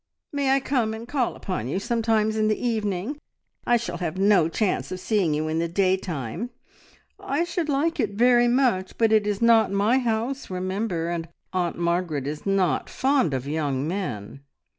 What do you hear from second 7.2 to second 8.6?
should like it very